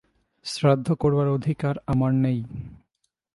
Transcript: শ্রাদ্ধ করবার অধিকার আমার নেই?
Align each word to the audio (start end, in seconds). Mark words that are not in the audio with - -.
শ্রাদ্ধ 0.45 0.87
করবার 0.93 1.27
অধিকার 1.27 1.75
আমার 1.87 2.11
নেই? 2.13 2.39